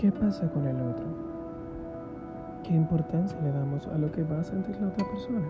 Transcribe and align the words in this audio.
¿Qué 0.00 0.10
pasa 0.10 0.48
con 0.48 0.66
el 0.66 0.80
otro? 0.80 1.04
¿Qué 2.62 2.72
importancia 2.72 3.38
le 3.42 3.52
damos 3.52 3.86
a 3.86 3.98
lo 3.98 4.10
que 4.10 4.22
va 4.22 4.40
a 4.40 4.44
sentir 4.44 4.80
la 4.80 4.88
otra 4.88 5.04
persona? 5.04 5.42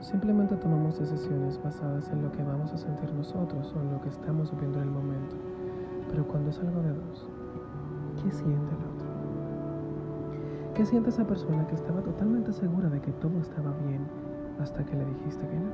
Simplemente 0.00 0.54
tomamos 0.56 0.98
decisiones 0.98 1.58
basadas 1.64 2.10
en 2.10 2.22
lo 2.22 2.30
que 2.30 2.42
vamos 2.42 2.74
a 2.74 2.76
sentir 2.76 3.10
nosotros 3.14 3.74
o 3.74 3.80
en 3.80 3.92
lo 3.92 4.02
que 4.02 4.10
estamos 4.10 4.54
viendo 4.60 4.82
en 4.82 4.88
el 4.88 4.90
momento. 4.90 5.34
Pero 6.10 6.28
cuando 6.28 6.50
es 6.50 6.58
algo 6.58 6.82
de 6.82 6.92
dos, 6.92 7.26
¿qué 8.22 8.30
siente 8.30 8.74
el 8.74 8.84
otro? 8.84 9.08
¿Qué 10.74 10.84
siente 10.84 11.08
esa 11.08 11.26
persona 11.26 11.66
que 11.68 11.74
estaba 11.76 12.02
totalmente 12.02 12.52
segura 12.52 12.90
de 12.90 13.00
que 13.00 13.12
todo 13.12 13.40
estaba 13.40 13.72
bien 13.88 14.06
hasta 14.60 14.84
que 14.84 14.94
le 14.94 15.06
dijiste 15.06 15.46
que 15.46 15.58
no? 15.58 15.70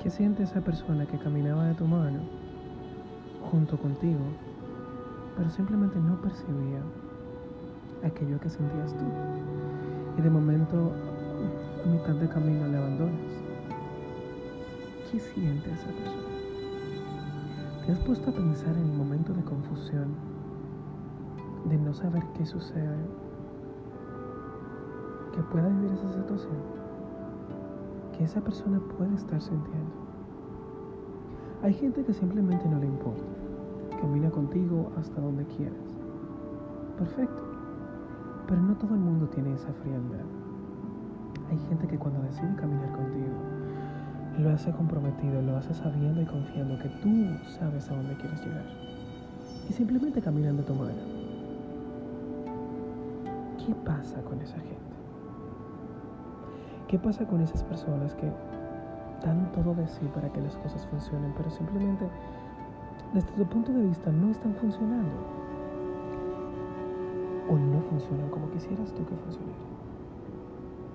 ¿Qué 0.00 0.08
siente 0.08 0.44
esa 0.44 0.60
persona 0.60 1.04
que 1.04 1.18
caminaba 1.18 1.66
de 1.66 1.74
tu 1.74 1.84
mano 1.84 2.41
junto 3.52 3.76
contigo, 3.76 4.18
pero 5.36 5.48
simplemente 5.50 6.00
no 6.00 6.20
percibía 6.22 6.80
aquello 8.02 8.40
que 8.40 8.48
sentías 8.48 8.92
tú? 8.94 9.04
Y 10.18 10.22
de 10.22 10.30
momento, 10.30 10.90
a 11.84 11.88
mitad 11.88 12.14
de 12.14 12.28
camino 12.28 12.66
le 12.66 12.78
abandonas. 12.78 13.20
¿Qué 15.10 15.20
siente 15.20 15.70
esa 15.70 15.86
persona? 15.86 16.32
¿Te 17.84 17.92
has 17.92 17.98
puesto 18.00 18.30
a 18.30 18.32
pensar 18.32 18.74
en 18.74 18.90
el 18.90 18.96
momento 18.96 19.34
de 19.34 19.44
confusión, 19.44 20.14
de 21.66 21.76
no 21.76 21.92
saber 21.92 22.22
qué 22.38 22.46
sucede, 22.46 22.96
que 25.34 25.42
pueda 25.42 25.68
vivir 25.68 25.92
esa 25.92 26.08
situación? 26.14 26.82
que 28.16 28.24
esa 28.24 28.40
persona 28.42 28.78
puede 28.96 29.14
estar 29.14 29.40
sintiendo. 29.40 29.90
Hay 31.62 31.72
gente 31.74 32.04
que 32.04 32.12
simplemente 32.12 32.68
no 32.68 32.78
le 32.78 32.86
importa. 32.86 33.41
Camina 34.02 34.30
contigo 34.30 34.90
hasta 34.98 35.20
donde 35.20 35.44
quieras. 35.44 35.78
Perfecto. 36.98 37.40
Pero 38.48 38.60
no 38.60 38.74
todo 38.74 38.94
el 38.94 39.00
mundo 39.00 39.28
tiene 39.28 39.54
esa 39.54 39.72
frialdad. 39.74 40.26
Hay 41.48 41.58
gente 41.68 41.86
que 41.86 41.96
cuando 41.96 42.20
decide 42.22 42.52
caminar 42.56 42.90
contigo, 42.90 43.32
lo 44.40 44.50
hace 44.50 44.72
comprometido, 44.72 45.40
lo 45.40 45.56
hace 45.56 45.72
sabiendo 45.72 46.20
y 46.20 46.24
confiando 46.24 46.76
que 46.80 46.88
tú 46.88 47.28
sabes 47.60 47.88
a 47.90 47.94
dónde 47.94 48.16
quieres 48.16 48.44
llegar. 48.44 48.66
Y 49.70 49.72
simplemente 49.72 50.20
caminan 50.20 50.56
de 50.56 50.64
tu 50.64 50.74
mano. 50.74 50.98
¿Qué 53.64 53.72
pasa 53.84 54.20
con 54.22 54.40
esa 54.40 54.56
gente? 54.56 54.96
¿Qué 56.88 56.98
pasa 56.98 57.24
con 57.24 57.40
esas 57.40 57.62
personas 57.62 58.16
que 58.16 58.28
dan 59.24 59.52
todo 59.52 59.76
de 59.76 59.86
sí 59.86 60.10
para 60.12 60.28
que 60.28 60.40
las 60.40 60.56
cosas 60.56 60.84
funcionen, 60.86 61.32
pero 61.36 61.48
simplemente 61.50 62.08
desde 63.12 63.30
tu 63.32 63.44
punto 63.46 63.72
de 63.72 63.82
vista 63.82 64.10
no 64.10 64.30
están 64.30 64.54
funcionando? 64.54 65.14
O 67.48 67.58
no 67.58 67.80
funcionan 67.82 68.28
como 68.30 68.50
quisieras 68.50 68.92
tú 68.92 69.04
que 69.04 69.14
funcionaran. 69.16 69.72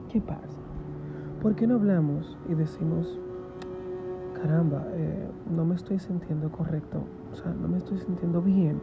¿Qué 0.10 0.22
pasa? 0.22 0.58
¿Por 1.42 1.56
qué 1.56 1.68
no 1.68 1.76
hablamos 1.76 2.38
y 2.50 2.56
decimos, 2.56 3.20
caramba, 4.34 4.86
eh, 4.94 5.30
no 5.56 5.66
me 5.66 5.76
estoy 5.76 6.00
sintiendo 6.00 6.52
correcto, 6.52 7.04
o 7.32 7.36
sea, 7.36 7.52
no 7.54 7.68
me 7.68 7.78
estoy 7.78 8.00
sintiendo 8.00 8.42
bien, 8.42 8.82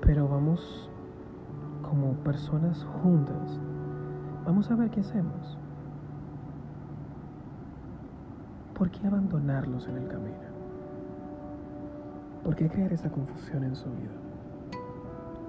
pero 0.00 0.28
vamos 0.28 0.90
como 1.82 2.14
personas 2.24 2.84
juntas 3.02 3.60
Vamos 4.44 4.70
a 4.70 4.74
ver 4.74 4.90
qué 4.90 5.00
hacemos. 5.00 5.58
¿Por 8.74 8.90
qué 8.90 9.06
abandonarlos 9.06 9.86
en 9.86 9.98
el 9.98 10.08
camino? 10.08 10.59
¿Por 12.44 12.56
qué 12.56 12.68
crear 12.68 12.92
esa 12.92 13.10
confusión 13.10 13.64
en 13.64 13.74
su 13.74 13.90
vida? 13.90 14.12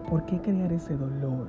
¿Por 0.09 0.25
qué 0.25 0.41
crear 0.41 0.71
ese 0.73 0.97
dolor? 0.97 1.47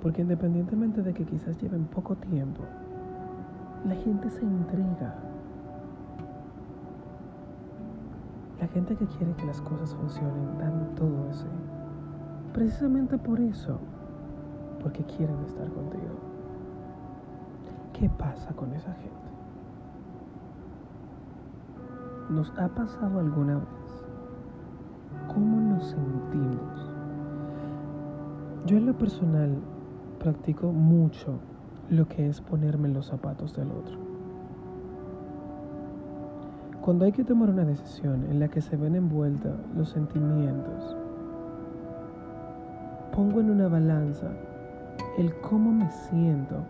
Porque 0.00 0.22
independientemente 0.22 1.02
de 1.02 1.12
que 1.12 1.24
quizás 1.24 1.60
lleven 1.60 1.84
poco 1.86 2.16
tiempo, 2.16 2.62
la 3.86 3.94
gente 3.96 4.30
se 4.30 4.42
entrega. 4.42 5.14
La 8.60 8.68
gente 8.68 8.94
que 8.94 9.06
quiere 9.06 9.34
que 9.34 9.46
las 9.46 9.60
cosas 9.62 9.94
funcionen 9.94 10.58
dan 10.58 10.94
todo 10.94 11.28
ese. 11.30 11.46
Precisamente 12.52 13.18
por 13.18 13.40
eso 13.40 13.80
porque 14.82 15.04
quieren 15.04 15.38
estar 15.44 15.68
contigo. 15.70 16.18
¿Qué 17.92 18.08
pasa 18.10 18.52
con 18.54 18.72
esa 18.72 18.92
gente? 18.94 19.10
¿Nos 22.30 22.56
ha 22.60 22.68
pasado 22.68 23.18
alguna 23.18 23.56
vez? 23.56 24.04
¿Cómo 25.34 25.60
nos 25.60 25.84
sentimos? 25.84 26.94
Yo 28.66 28.76
en 28.76 28.86
lo 28.86 28.96
personal 28.96 29.58
practico 30.20 30.70
mucho 30.70 31.40
lo 31.88 32.06
que 32.06 32.28
es 32.28 32.40
ponerme 32.40 32.86
en 32.86 32.94
los 32.94 33.06
zapatos 33.06 33.56
del 33.56 33.72
otro. 33.72 33.98
Cuando 36.80 37.04
hay 37.04 37.10
que 37.10 37.24
tomar 37.24 37.50
una 37.50 37.64
decisión 37.64 38.24
en 38.30 38.38
la 38.38 38.46
que 38.46 38.60
se 38.60 38.76
ven 38.76 38.94
envueltos 38.94 39.58
los 39.74 39.88
sentimientos, 39.90 40.96
pongo 43.12 43.40
en 43.40 43.50
una 43.50 43.66
balanza 43.66 44.28
el 45.18 45.34
cómo 45.40 45.72
me 45.72 45.90
siento 45.90 46.62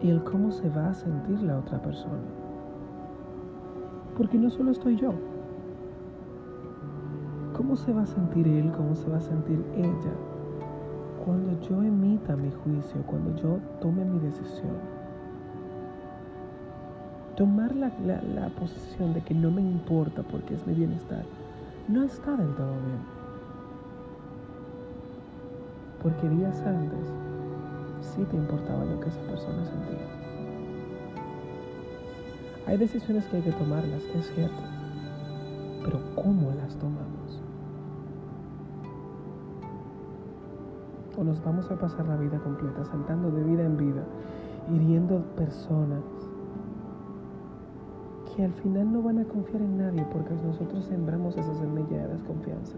y 0.00 0.10
el 0.10 0.22
cómo 0.22 0.52
se 0.52 0.70
va 0.70 0.90
a 0.90 0.94
sentir 0.94 1.42
la 1.42 1.58
otra 1.58 1.82
persona. 1.82 2.37
Porque 4.18 4.36
no 4.36 4.50
solo 4.50 4.72
estoy 4.72 4.96
yo. 4.96 5.14
¿Cómo 7.56 7.74
se 7.76 7.92
va 7.94 8.02
a 8.02 8.06
sentir 8.06 8.46
él? 8.46 8.70
¿Cómo 8.72 8.94
se 8.94 9.08
va 9.08 9.16
a 9.16 9.22
sentir 9.22 9.64
ella? 9.74 10.12
Cuando 11.24 11.58
yo 11.62 11.82
emita 11.82 12.36
mi 12.36 12.50
juicio, 12.50 13.02
cuando 13.06 13.34
yo 13.36 13.58
tome 13.80 14.04
mi 14.04 14.18
decisión. 14.18 14.76
Tomar 17.36 17.74
la, 17.74 17.90
la 18.04 18.48
posición 18.50 19.14
de 19.14 19.22
que 19.22 19.32
no 19.32 19.50
me 19.50 19.62
importa 19.62 20.22
porque 20.24 20.54
es 20.54 20.66
mi 20.66 20.74
bienestar, 20.74 21.24
no 21.88 22.02
está 22.02 22.36
del 22.36 22.54
todo 22.54 22.72
bien 22.84 23.18
porque 26.02 26.28
días 26.28 26.60
antes 26.62 27.06
sí 28.00 28.24
te 28.24 28.36
importaba 28.36 28.84
lo 28.84 29.00
que 29.00 29.08
esa 29.08 29.20
persona 29.22 29.64
sentía. 29.64 30.27
Hay 32.68 32.76
decisiones 32.76 33.24
que 33.28 33.36
hay 33.38 33.42
que 33.42 33.52
tomarlas, 33.52 34.02
es 34.14 34.30
cierto, 34.34 34.62
pero 35.82 36.00
¿cómo 36.14 36.50
las 36.50 36.76
tomamos? 36.76 37.40
O 41.16 41.24
nos 41.24 41.42
vamos 41.42 41.70
a 41.70 41.76
pasar 41.76 42.06
la 42.06 42.16
vida 42.16 42.38
completa 42.38 42.84
saltando 42.84 43.30
de 43.30 43.42
vida 43.42 43.64
en 43.64 43.78
vida, 43.78 44.02
hiriendo 44.70 45.22
personas 45.34 46.04
que 48.36 48.44
al 48.44 48.52
final 48.52 48.92
no 48.92 49.00
van 49.00 49.20
a 49.20 49.24
confiar 49.24 49.62
en 49.62 49.78
nadie 49.78 50.06
porque 50.12 50.34
nosotros 50.34 50.84
sembramos 50.84 51.38
esa 51.38 51.54
semilla 51.54 52.02
de 52.02 52.08
desconfianza. 52.08 52.76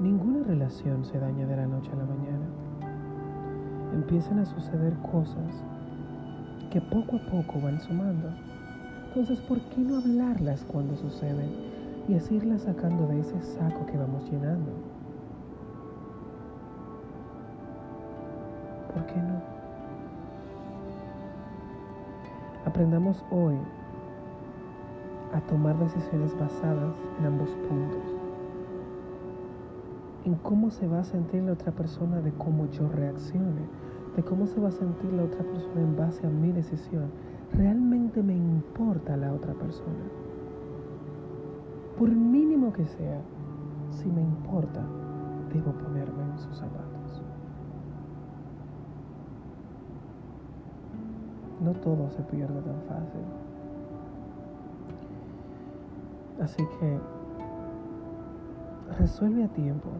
Ninguna 0.00 0.44
relación 0.44 1.04
se 1.04 1.18
daña 1.18 1.44
de 1.44 1.56
la 1.56 1.66
noche 1.66 1.90
a 1.90 1.96
la 1.96 2.04
mañana. 2.04 2.46
Empiezan 3.92 4.38
a 4.38 4.44
suceder 4.46 4.94
cosas 4.98 5.62
que 6.70 6.80
poco 6.80 7.16
a 7.16 7.20
poco 7.30 7.60
van 7.60 7.80
sumando. 7.80 8.28
Entonces, 9.08 9.40
¿por 9.40 9.60
qué 9.60 9.80
no 9.80 9.96
hablarlas 9.96 10.64
cuando 10.64 10.96
suceden 10.96 11.50
y 12.08 12.14
así 12.14 12.34
irlas 12.34 12.62
sacando 12.62 13.06
de 13.06 13.20
ese 13.20 13.40
saco 13.42 13.86
que 13.86 13.96
vamos 13.96 14.24
llenando? 14.30 14.72
¿Por 18.92 19.06
qué 19.06 19.16
no? 19.16 19.40
Aprendamos 22.66 23.24
hoy 23.30 23.56
a 25.32 25.40
tomar 25.42 25.78
decisiones 25.78 26.38
basadas 26.38 26.94
en 27.18 27.26
ambos 27.26 27.48
puntos 27.68 28.15
en 30.26 30.34
cómo 30.34 30.70
se 30.70 30.88
va 30.88 30.98
a 31.00 31.04
sentir 31.04 31.44
la 31.44 31.52
otra 31.52 31.70
persona 31.70 32.20
de 32.20 32.32
cómo 32.32 32.66
yo 32.66 32.88
reaccione, 32.88 33.62
de 34.16 34.24
cómo 34.24 34.46
se 34.46 34.60
va 34.60 34.68
a 34.68 34.72
sentir 34.72 35.12
la 35.12 35.22
otra 35.22 35.44
persona 35.44 35.80
en 35.80 35.96
base 35.96 36.26
a 36.26 36.30
mi 36.30 36.50
decisión. 36.50 37.10
Realmente 37.52 38.22
me 38.24 38.36
importa 38.36 39.16
la 39.16 39.32
otra 39.32 39.54
persona. 39.54 40.04
Por 41.96 42.10
mínimo 42.10 42.72
que 42.72 42.84
sea, 42.86 43.20
si 43.90 44.08
me 44.08 44.20
importa, 44.20 44.84
debo 45.54 45.70
ponerme 45.72 46.24
en 46.24 46.38
sus 46.38 46.58
zapatos. 46.58 47.22
No 51.62 51.70
todo 51.72 52.10
se 52.10 52.22
pierde 52.24 52.60
tan 52.62 52.82
fácil. 52.88 53.20
Así 56.42 56.64
que 56.80 56.98
resuelve 58.98 59.44
a 59.44 59.48
tiempo 59.48 59.90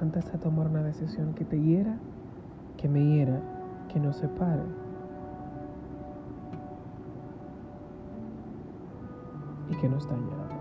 antes 0.00 0.30
de 0.30 0.38
tomar 0.38 0.68
una 0.68 0.82
decisión 0.82 1.34
que 1.34 1.44
te 1.44 1.60
hiera, 1.60 1.96
que 2.76 2.88
me 2.88 3.04
hiera, 3.04 3.40
que 3.92 4.00
nos 4.00 4.16
separe. 4.16 4.62
Y 9.70 9.76
que 9.76 9.88
nos 9.88 10.08
dañe. 10.08 10.53